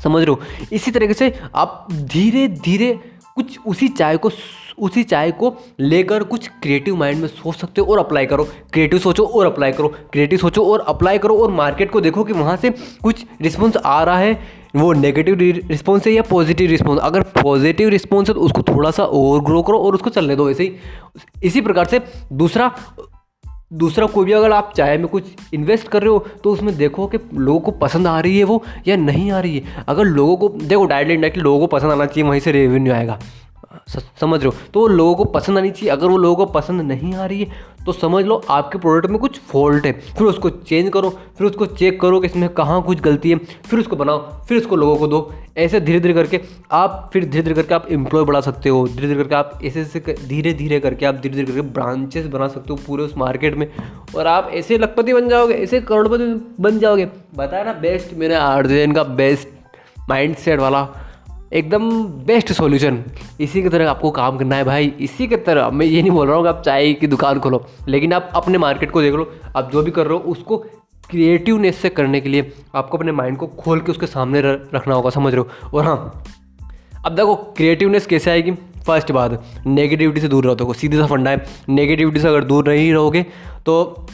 समझ 0.02 0.23
रहे 0.25 0.31
हो? 0.31 0.67
इसी 0.73 0.90
तरीके 0.90 1.14
से 1.14 1.32
आप 1.55 1.87
धीरे 1.93 2.46
धीरे 2.49 2.93
कुछ 3.34 3.58
उसी 3.67 3.88
चाय 3.88 4.17
को, 4.17 4.31
उसी 4.79 5.02
चाय 5.02 5.31
को 5.31 5.55
लेकर 5.81 6.23
कुछ 6.23 6.49
क्रिएटिव 6.62 6.96
माइंड 6.96 7.20
में 7.20 7.29
सोच 7.29 7.56
सकते 7.56 7.81
हो 7.81 7.93
और 7.93 7.99
अप्लाई 7.99 8.26
करो। 8.26 8.44
क्रिएटिव 8.73 8.99
सोचो 8.99 9.25
और 9.25 9.46
अप्लाई 9.46 9.73
करो। 9.73 9.88
क्रिएटिव 10.12 10.38
सोचो 10.38 10.64
और 10.64 10.81
अप्लाई 10.81 11.19
करो 11.19 11.38
और 11.38 11.50
मार्केट 11.50 11.90
को 11.90 12.00
देखो 12.00 12.25
कि 12.25 12.32
वहाँ 12.32 12.56
से 12.56 12.70
कुछ 13.02 13.25
रिस्पॉन्स 13.43 13.76
आ 13.76 14.02
रहा 14.02 14.19
है। 14.19 14.62
वो 14.75 14.93
नेगेटिव 14.93 15.39
रिस्पॉन्स 15.69 16.07
है 16.07 16.13
या 16.13 16.23
पॉजिटिव 16.23 16.71
रिस्पॉन्स 16.71 17.01
अगर 17.03 17.23
पॉजिटिव 17.43 17.89
रिस्पॉन्स 17.89 18.29
है 18.29 18.35
तो 18.35 18.41
उसको 18.41 18.63
थोड़ा 18.65 18.91
सा 18.91 19.05
ओवर 19.05 19.41
ग्रो 19.45 19.63
करो 19.63 19.79
और 19.79 19.95
उसको 19.95 20.11
चलने 20.11 20.37
दो 20.37 20.51
ऐसे 20.51 20.63
ही। 20.63 20.73
इसी 21.45 21.61
प्रकार 21.61 21.85
से 21.85 22.01
दूसरा 22.33 22.71
दूसरा 23.73 24.07
कोई 24.07 24.25
भी 24.25 24.33
अगर 24.33 24.53
आप 24.53 24.73
चाय 24.77 24.97
में 24.99 25.07
कुछ 25.09 25.25
इन्वेस्ट 25.55 25.89
कर 25.89 26.03
रहे 26.03 26.11
हो 26.11 26.25
तो 26.45 26.51
उसमें 26.51 26.77
देखो 26.77 27.07
कि 27.07 27.19
लोगों 27.35 27.61
को 27.61 27.71
पसंद 27.79 28.07
आ 28.07 28.19
रही 28.21 28.39
है 28.39 28.45
वो 28.45 28.63
या 28.87 28.97
नहीं 28.97 29.31
आ 29.33 29.41
रही 29.41 29.59
है। 29.59 29.85
अगर 29.89 30.05
लोगों 30.05 30.37
को, 30.37 30.49
देखो 30.49 30.85
डायरेक्ट 30.85 31.11
इंडायरेक्टली 31.11 31.43
लोगों 31.43 31.61
को 31.61 31.67
पसंद 31.67 31.93
आना 31.93 32.07
चाहिए, 32.07 32.29
वहीं 32.29 32.41
से 32.41 32.53
रेवेन्यू 32.53 32.93
आएगा। 32.93 33.19
समझ 33.93 34.41
रहे 34.41 34.49
हो? 34.49 34.55
तो 34.75 34.87
लोगों 34.89 35.15
को 35.15 35.25
पसंद 35.31 35.59
आनी 35.59 35.71
चाहिए। 35.71 35.91
अगर 35.91 36.06
वो 36.06 36.17
लोगों 36.17 36.37
को 36.37 36.53
पसंद 36.53 36.81
नहीं 36.83 37.15
आ 37.15 37.27
रही 37.27 37.41
है 37.41 37.71
तो 37.87 37.93
समझ 37.93 38.25
लो 38.25 38.41
आपके 38.50 38.79
प्रोडक्ट 38.79 39.11
में 39.11 39.19
कुछ 39.21 39.39
फॉल्ट 39.43 39.87
है। 39.87 39.93
फिर 39.93 40.27
उसको 40.27 40.50
चेंज 40.50 40.91
करो, 40.91 41.09
फिर 41.39 41.47
उसको 41.47 41.67
चेक 41.67 42.00
करो 42.00 42.21
कि 42.21 42.27
इसमें 42.27 42.49
कहाँ 42.49 42.83
कुछ 42.83 43.00
गलती 43.00 43.31
है, 43.31 43.37
फिर 43.37 43.79
उसको 43.79 43.97
बनाओ, 43.97 44.19
फिर 44.44 44.59
उसको 44.59 44.77
लोगों 44.77 44.96
को 44.96 45.06
दो। 45.06 45.32
ऐसे 45.58 45.81
धीरे 45.81 46.01
धीरे 46.01 46.15
करके 46.15 46.41
आप 46.72 47.11
फिर 47.13 47.25
धीरे 47.25 47.43
धीरे 47.43 47.55
करके 47.55 47.75
आप 47.75 47.87
एम्प्लॉय 47.91 48.25
बढ़ा 48.25 48.41
सकते 48.41 48.69
हो। 48.69 48.87
धीरे 48.89 49.06
धीरे 49.08 49.15
करके 49.15 49.34
आप 49.34 49.58
ऐसे 49.65 49.81
ऐसे 49.81 50.15
धीरे 50.29 50.53
धीरे 50.53 50.81
करके 50.81 51.06
आप 51.06 51.15
धीरे 51.15 51.34
धीरे 51.34 51.46
करके 51.46 51.61
ब्रांचेस 51.70 52.27
बना 52.27 52.49
सकते 52.49 52.72
हो 52.72 52.79
पूरे 52.87 53.05
उस 53.05 53.17
मार्केट 53.19 53.56
में। 53.56 53.67
और 54.17 54.27
आप 54.27 54.51
ऐसे 54.55 54.79
लखपति 54.79 55.15
बन 55.15 55.29
जाओगे, 55.29 55.55
ऐसे 55.55 55.81
करोड़पति 55.81 56.25
बन 56.61 56.79
जाओगे। 56.79 57.08
बताया 57.37 57.65
ना 57.65 57.72
बेस्ट 57.72 58.15
मेरे 58.15 58.34
आर्जन 58.34 58.93
का 58.93 59.03
बेस्ट 59.05 59.49
माइंड 60.08 60.37
सेट 60.37 60.61
वाला। 60.61 60.89
एकदम 61.53 61.91
बेस्ट 62.27 62.53
सॉल्यूशन 62.53 63.03
इसी 63.41 63.63
की 63.63 63.69
तरह 63.69 63.91
आपको 63.91 64.11
काम 64.11 64.37
करना 64.39 64.56
है 64.56 64.65
भाई। 64.65 64.93
इसी 65.01 65.27
की 65.27 65.37
तरह, 65.39 65.69
मैं 65.71 65.87
ये 65.87 66.03
नहीं 66.03 66.11
बोल 66.11 66.27
रहा 66.27 66.37
हूँ 66.37 66.44
कि 66.44 66.49
आप 66.49 66.63
चाय 66.63 66.93
की 66.93 67.06
दुकान 67.06 67.41
खोलो, 67.41 67.65
लेकिन 67.89 68.13
आप 68.13 68.31
अपने 68.35 68.59
मार्केट 68.59 68.91
को 68.91 69.03
देख 69.03 69.15
लो। 69.15 69.31
आप 69.56 69.71
जो 69.73 69.82
भी 69.82 69.91
कर 69.91 70.06
रहे 70.06 70.15
हो, 70.15 70.21
उसको 70.23 70.56
क्रिएटिवनेस 71.11 71.77
से 71.77 71.89
करने 71.89 72.21
के 72.21 72.29
लिए 72.29 72.53
आपको 72.75 72.99
अपने 72.99 73.13
माइंड 73.13 73.37
को 73.39 73.47
खोल 73.47 73.81
के 73.81 73.93
उसके 73.93 74.06
सामने 74.06 74.41
रखना 74.43 74.94
होगा, 74.94 75.11
समझ 75.11 75.35
रहे 75.35 75.41
हो? 75.41 75.69
और 75.75 75.85
हाँ 75.85 76.25
अब 77.06 77.15
देखो 77.15 77.35
क्रिएटिवनेस 77.56 78.06
कैसे 78.06 78.31
आएगी? 78.31 78.53
फ़र्स्ट 78.87 79.13
बात 79.13 79.43
नेगेटिविटी 79.67 80.21
से 80.21 80.29
दूर 80.29 80.44
रहो। 80.44 80.55
देखो, 80.55 80.73
सीधे 80.73 80.97
सा 80.97 81.06
फंडा 81.06 81.31
है। 81.31 81.44
नेगेटिविटी 81.69 82.21
से 82.21 82.29
अगर 82.29 82.44
दूर 82.44 82.69
नहीं 82.69 82.93
रहोगे 82.93 83.23
तो 83.67 84.06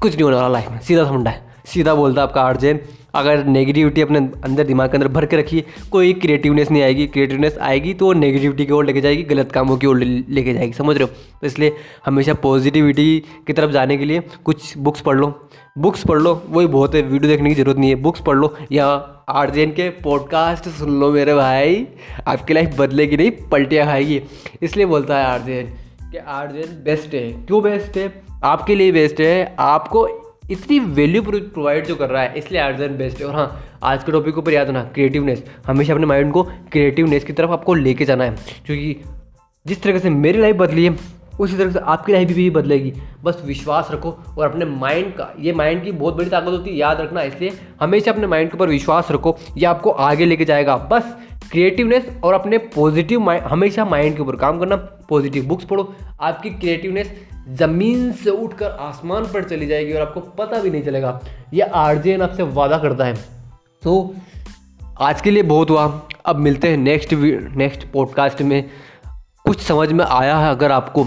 कुछ 0.00 0.14
नहीं 0.14 0.24
होने 0.24 0.36
वाला 0.36 0.48
लाइफ 0.48 0.70
में। 0.70 0.80
सीधा 0.80 1.04
सा 1.04 1.10
फंडा 1.10 1.30
है। 1.30 1.46
सीधा 1.66 1.94
बोलता 1.94 2.20
है 2.20 2.28
आपका 2.28 2.42
आर्जेन 2.42 2.80
अगर 3.14 3.44
नेगेटिविटी 3.44 4.00
अपने 4.00 4.18
अंदर 4.44 4.64
दिमाग 4.64 4.90
के 4.90 4.96
अंदर 4.96 5.08
भर 5.08 5.26
के 5.26 5.36
रखिए, 5.36 5.64
कोई 5.90 6.12
क्रिएटिवनेस 6.12 6.70
नहीं 6.70 6.82
आएगी 6.82 7.06
क्रिएटिवनेस 7.06 7.58
आएगी 7.58 7.94
तो 7.94 8.06
वो 8.06 8.12
नेगेटिविटी 8.12 8.66
की 8.66 8.72
ओर 8.72 8.84
लेके 8.84 9.00
जाएगी, 9.00 9.22
गलत 9.22 9.52
कामों 9.52 9.76
की 9.76 9.86
ओर 9.86 9.98
लेके 9.98 10.54
जाएगी, 10.54 10.72
समझ 10.72 10.96
रहे 10.96 11.04
हो? 11.04 11.10
तो 11.40 11.46
इसलिए 11.46 11.72
हमेशा 12.06 12.34
पॉजिटिविटी 12.34 13.22
की 13.46 13.52
तरफ़ 13.52 13.70
जाने 13.70 13.96
के 13.96 14.04
लिए 14.04 14.22
कुछ 14.44 14.76
बुक्स 14.78 15.00
पढ़ 15.00 15.16
लो। 15.16 15.48
बुक्स 15.78 16.04
पढ़ 16.06 16.18
लो, 16.18 16.42
वही 16.48 16.66
बहुत 16.66 16.94
है 16.94 17.02
वीडियो 17.02 17.32
देखने 17.32 17.48
की 17.48 17.54
ज़रूरत 17.54 17.78
नहीं 17.78 17.90
है। 17.90 17.96
बुक्स 17.96 18.20
पढ़ 18.20 18.36
लो, 18.36 18.54
या 18.72 18.86
आर 18.86 19.22
आर्जेन 19.28 19.70
के 19.70 19.88
पॉडकास्ट 19.90 20.68
सुन 20.68 21.00
लो 21.00 21.10
मेरे 21.12 21.34
भाई। 21.34 21.86
आपकी 22.26 22.54
लाइफ 22.54 22.76
बदलेगी 22.78 23.16
नहीं, 23.16 23.30
पलटियाँ 23.30 23.86
खाएगी। 23.86 24.20
इसलिए 24.62 24.86
बोलता 24.86 25.18
है 25.18 25.24
आर 25.24 25.40
आर्जेन 25.40 25.66
कि 26.10 26.18
आर 26.18 26.46
आर्जेन 26.46 26.82
बेस्ट 26.84 27.14
है। 27.14 27.32
क्यों 27.32 27.62
बेस्ट 27.62 27.96
है? 27.96 28.22
आपके 28.44 28.74
लिए 28.74 28.92
बेस्ट 28.92 29.20
है। 29.20 29.56
आपको 29.58 30.06
इतनी 30.50 30.78
वैल्यू 30.78 31.22
प्रोवाइड 31.22 31.86
जो 31.86 31.94
कर 31.96 32.10
रहा 32.10 32.22
है, 32.22 32.34
इसलिए 32.36 32.60
आर्ट 32.60 32.80
एंड 32.80 32.98
बेस्ट 32.98 33.20
है। 33.20 33.26
और 33.26 33.34
हाँ 33.34 33.64
आज 33.82 34.04
के 34.04 34.12
टॉपिक 34.12 34.34
के 34.34 34.40
ऊपर 34.40 34.52
याद 34.52 34.66
होना 34.66 34.84
क्रिएटिवनेस 34.84 35.44
हमेशा 35.66 35.92
अपने 35.92 36.06
माइंड 36.06 36.32
को 36.32 36.42
क्रिएटिवनेस 36.42 37.24
की 37.24 37.32
तरफ़ 37.32 37.50
आपको 37.50 37.74
लेके 37.74 38.04
जाना 38.04 38.24
है। 38.24 38.30
क्योंकि 38.66 38.96
जिस 39.66 39.82
तरह 39.82 39.98
से 39.98 40.10
मेरी 40.10 40.40
लाइफ 40.40 40.56
बदली 40.56 40.84
है, 40.84 40.96
उसी 41.40 41.56
तरह 41.56 41.70
से 41.70 41.78
आपकी 41.78 42.12
लाइफ 42.12 42.28
भी 42.28 42.50
बदलेगी। 42.50 42.92
बस 43.24 43.42
विश्वास 43.46 43.88
रखो 43.90 44.18
और 44.38 44.50
अपने 44.50 44.64
माइंड 44.64 45.12
का, 45.12 45.34
ये 45.40 45.52
माइंड 45.52 45.84
की 45.84 45.92
बहुत 45.92 46.14
बड़ी 46.14 46.30
ताकत 46.30 46.48
होती 46.48 46.70
है, 46.70 46.76
याद 46.76 47.00
रखना। 47.00 47.22
इसलिए 47.22 47.52
हमेशा 47.80 48.12
अपने 48.12 48.26
माइंड 48.26 48.50
के 48.50 48.56
ऊपर 48.56 48.68
विश्वास 48.68 49.08
रखो, 49.10 49.36
ये 49.56 49.66
आपको 49.66 49.90
आगे 49.90 50.24
लेके 50.24 50.44
जाएगा। 50.44 50.76
बस 50.76 51.16
क्रिएटिवनेस 51.50 52.08
और 52.24 52.34
अपने 52.34 52.58
पॉजिटिव 52.58 53.20
माइंड 53.20 53.44
हमेशा 53.44 53.84
माइंड 53.84 54.16
के 54.16 54.22
ऊपर 54.22 54.36
काम 54.36 54.58
करना 54.58 54.76
पॉजिटिव 55.08 55.44
बुक्स 55.44 55.64
पढ़ो। 55.64 55.94
आपकी 56.20 56.50
क्रिएटिवनेस 56.50 57.27
ज़मीन 57.48 58.12
से 58.12 58.30
उठकर 58.30 58.70
आसमान 58.70 59.24
पर 59.24 59.44
चली 59.44 59.66
जाएगी 59.66 59.92
और 59.92 60.02
आपको 60.02 60.20
पता 60.20 60.60
भी 60.60 60.70
नहीं 60.70 60.82
चलेगा। 60.82 61.20
ये 61.54 61.60
आरजेन 61.60 62.22
आपसे 62.22 62.42
वादा 62.42 62.78
करता 62.78 63.04
है। 63.04 63.14
तो 63.82 64.14
आज 65.00 65.20
के 65.20 65.30
लिए 65.30 65.42
बहुत 65.42 65.70
हुआ। 65.70 65.86
अब 66.26 66.36
मिलते 66.36 66.68
हैं 66.68 66.76
नेक्स्ट 66.76 67.12
नेक्स्ट 67.56 67.86
पॉडकास्ट 67.92 68.42
में। 68.42 68.64
कुछ 69.44 69.60
समझ 69.60 69.92
में 69.92 70.04
आया 70.04 70.36
है 70.38 70.50
अगर 70.50 70.72
आपको 70.72 71.04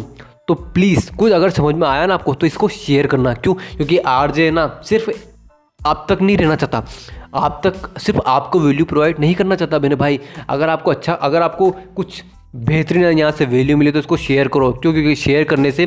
तो 0.48 0.54
प्लीज़ 0.54 1.12
कुछ 1.16 1.32
अगर 1.32 1.50
समझ 1.50 1.76
में 1.76 1.88
आया 1.88 2.06
ना 2.06 2.14
आपको 2.14 2.34
तो 2.34 2.46
इसको 2.46 2.68
शेयर 2.68 3.08
करना। 3.08 3.34
क्यों? 3.34 3.54
क्योंकि 3.54 3.98
आर 3.98 4.32
जे 4.32 4.50
ना 4.52 4.82
सिर्फ़ 4.86 5.10
आप 5.88 6.06
तक 6.10 6.22
नहीं 6.22 6.38
रहना 6.38 6.56
चाहता। 6.56 6.86
आप 7.36 7.62
तक 7.64 8.00
सिर्फ़ 8.00 8.20
आपको 8.28 8.60
वैल्यू 8.60 8.86
प्रोवाइड 8.86 9.20
नहीं 9.20 9.36
करना 9.36 9.56
चाहता 9.56 9.80
मेरे 9.80 9.96
भाई। 9.96 10.20
अगर 10.50 10.70
आपको 10.70 10.92
अच्छा 10.92 11.14
अगर 11.14 11.42
आपको 11.42 11.70
कुछ 11.96 12.24
बेहतरीन 12.56 13.04
यहाँ 13.04 13.32
से 13.32 13.46
वैल्यू 13.46 13.78
मिले 13.78 13.92
तो 13.92 14.00
इसको 14.00 14.18
शेयर 14.18 14.48
करो। 14.48 14.72
क्यों? 14.72 14.94
क्योंकि 14.94 15.16
शेयर 15.16 15.44
करने 15.44 15.72
से 15.72 15.86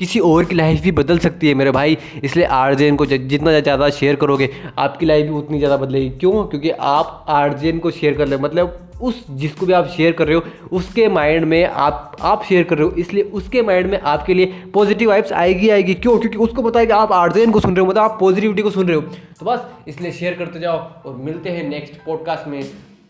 किसी 0.00 0.20
और 0.20 0.44
की 0.44 0.54
लाइफ 0.54 0.82
भी 0.82 0.90
बदल 0.92 1.18
सकती 1.18 1.48
है 1.48 1.54
मेरे 1.54 1.70
भाई। 1.70 1.96
इसलिए 2.24 2.44
आर 2.46 2.74
जे 2.74 2.86
एन 2.88 2.96
को 2.96 3.06
जितना 3.06 3.60
ज़्यादा 3.60 3.88
शेयर 3.90 4.16
करोगे, 4.16 4.50
आपकी 4.78 5.06
लाइफ 5.06 5.26
भी 5.26 5.32
उतनी 5.32 5.58
ज़्यादा 5.58 5.76
बदलेगी। 5.76 6.10
क्यों? 6.10 6.44
क्योंकि 6.44 6.70
आप 6.70 7.24
आर 7.28 7.52
जे 7.52 7.68
एन 7.68 7.78
को 7.78 7.90
शेयर 7.90 8.14
कर 8.14 8.28
ले 8.28 8.36
मतलब 8.38 8.78
उस 9.00 9.24
जिसको 9.30 9.66
भी 9.66 9.72
आप 9.72 9.86
शेयर 9.86 10.12
कर 10.12 10.26
रहे 10.26 10.36
हो, 10.36 10.42
उसके 10.72 11.08
माइंड 11.08 11.44
में 11.44 11.64
आप 11.64 12.16
आप 12.20 12.44
शेयर 12.44 12.64
कर 12.64 12.78
रहे 12.78 12.86
हो। 12.86 12.94
इसलिए 12.98 13.22
उसके 13.22 13.62
माइंड 13.62 13.90
में 13.90 13.98
आपके 14.00 14.34
लिए 14.34 14.46
पॉजिटिव 14.74 15.08
वाइब्स 15.08 15.32
आएगी 15.32 15.68
आएगी। 15.70 15.94
क्यों? 15.94 16.18
क्योंकि 16.18 16.38
उसको 16.38 16.62
पता 16.62 16.80
है 16.80 16.86
कि 16.86 16.92
आप 16.92 17.12
आर्जेन 17.12 17.50
को 17.50 17.60
सुन 17.60 17.76
रहे 17.76 17.80
हो 17.80 17.90
मतलब 17.90 18.02
आप 18.02 18.16
पॉजिटिविटी 18.20 18.62
को 18.62 18.70
सुन 18.70 18.86
रहे 18.86 18.96
हो। 18.96 19.02
तो 19.40 19.46
बस, 19.46 19.66
इसलिए 19.88 20.12
शेयर 20.12 20.34
करते 20.34 20.60
जाओ 20.60 20.78
और 21.06 21.16
मिलते 21.16 21.50
हैं 21.50 21.68
नेक्स्ट 21.68 22.04
पॉडकास्ट 22.06 22.48
में। 22.48 22.62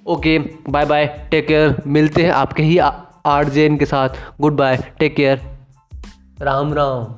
Okay 0.07 0.39
bye 0.69 0.85
bye 0.87 1.07
take 1.31 1.47
care 1.49 1.77
मिलते 1.87 2.23
हैं 2.23 2.31
आपके 2.33 2.63
ही 2.63 2.79
आर्जेन 2.79 3.77
के 3.77 3.87
साथ। 3.87 4.25
Good 4.41 4.57
bye 4.57 4.79
take 4.99 5.17
care 5.17 5.58
Ram 6.43 6.75
Ram. 6.75 7.18